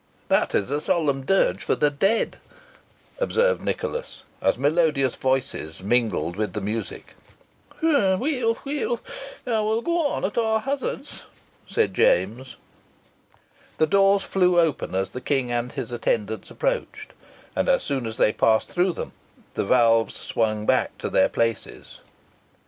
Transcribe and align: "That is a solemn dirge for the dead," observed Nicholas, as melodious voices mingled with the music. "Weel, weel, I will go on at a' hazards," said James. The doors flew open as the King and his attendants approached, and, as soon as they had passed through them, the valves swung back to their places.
"That 0.29 0.55
is 0.55 0.71
a 0.71 0.81
solemn 0.81 1.27
dirge 1.27 1.63
for 1.63 1.75
the 1.75 1.91
dead," 1.91 2.37
observed 3.19 3.61
Nicholas, 3.61 4.23
as 4.41 4.57
melodious 4.57 5.15
voices 5.15 5.83
mingled 5.83 6.35
with 6.37 6.53
the 6.53 6.59
music. 6.59 7.13
"Weel, 7.83 8.57
weel, 8.65 8.99
I 9.45 9.59
will 9.59 9.83
go 9.83 10.07
on 10.07 10.25
at 10.25 10.37
a' 10.37 10.57
hazards," 10.57 11.25
said 11.67 11.93
James. 11.93 12.55
The 13.77 13.85
doors 13.85 14.23
flew 14.23 14.59
open 14.59 14.95
as 14.95 15.11
the 15.11 15.21
King 15.21 15.51
and 15.51 15.71
his 15.71 15.91
attendants 15.91 16.49
approached, 16.49 17.13
and, 17.55 17.69
as 17.69 17.83
soon 17.83 18.07
as 18.07 18.17
they 18.17 18.31
had 18.31 18.39
passed 18.39 18.69
through 18.69 18.93
them, 18.93 19.11
the 19.53 19.65
valves 19.65 20.15
swung 20.15 20.65
back 20.65 20.97
to 20.97 21.11
their 21.11 21.29
places. 21.29 21.99